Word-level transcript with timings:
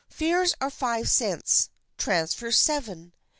Fares 0.09 0.55
are 0.59 0.71
five 0.71 1.07
cents, 1.07 1.69
transfers 1.95 2.59
seven. 2.59 3.13